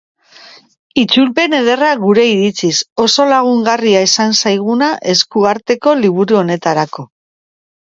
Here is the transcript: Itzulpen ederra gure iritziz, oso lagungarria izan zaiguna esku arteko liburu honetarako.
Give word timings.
Itzulpen 1.01 1.55
ederra 1.57 1.89
gure 2.05 2.23
iritziz, 2.29 2.71
oso 3.05 3.27
lagungarria 3.33 4.03
izan 4.07 4.35
zaiguna 4.41 4.89
esku 5.15 5.47
arteko 5.53 5.97
liburu 6.03 6.43
honetarako. 6.43 7.09